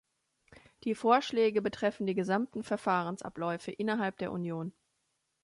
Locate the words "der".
4.17-4.31